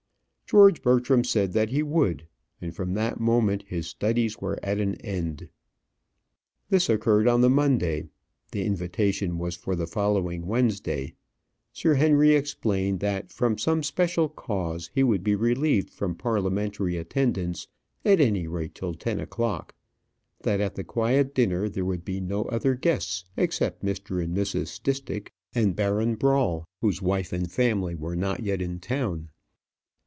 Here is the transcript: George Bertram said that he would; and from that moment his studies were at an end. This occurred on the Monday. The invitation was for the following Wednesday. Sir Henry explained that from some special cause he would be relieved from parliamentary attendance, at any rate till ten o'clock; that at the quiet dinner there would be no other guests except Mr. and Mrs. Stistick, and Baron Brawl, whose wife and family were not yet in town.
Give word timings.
George 0.51 0.81
Bertram 0.81 1.23
said 1.23 1.53
that 1.53 1.69
he 1.69 1.81
would; 1.81 2.27
and 2.59 2.75
from 2.75 2.93
that 2.93 3.21
moment 3.21 3.63
his 3.67 3.87
studies 3.87 4.39
were 4.39 4.59
at 4.61 4.79
an 4.81 4.95
end. 4.95 5.47
This 6.67 6.89
occurred 6.89 7.25
on 7.25 7.39
the 7.39 7.49
Monday. 7.49 8.09
The 8.51 8.65
invitation 8.65 9.37
was 9.37 9.55
for 9.55 9.77
the 9.77 9.87
following 9.87 10.45
Wednesday. 10.45 11.13
Sir 11.71 11.93
Henry 11.93 12.35
explained 12.35 12.99
that 12.99 13.31
from 13.31 13.57
some 13.57 13.81
special 13.81 14.27
cause 14.27 14.91
he 14.93 15.03
would 15.03 15.23
be 15.23 15.35
relieved 15.35 15.89
from 15.89 16.15
parliamentary 16.15 16.97
attendance, 16.97 17.69
at 18.03 18.19
any 18.19 18.45
rate 18.45 18.75
till 18.75 18.93
ten 18.93 19.21
o'clock; 19.21 19.73
that 20.41 20.59
at 20.59 20.75
the 20.75 20.83
quiet 20.83 21.33
dinner 21.33 21.69
there 21.69 21.85
would 21.85 22.03
be 22.03 22.19
no 22.19 22.43
other 22.47 22.75
guests 22.75 23.23
except 23.37 23.85
Mr. 23.85 24.21
and 24.21 24.35
Mrs. 24.35 24.67
Stistick, 24.67 25.31
and 25.55 25.77
Baron 25.77 26.15
Brawl, 26.15 26.67
whose 26.81 27.01
wife 27.01 27.31
and 27.31 27.49
family 27.49 27.95
were 27.95 28.17
not 28.17 28.43
yet 28.43 28.61
in 28.61 28.81
town. 28.81 29.29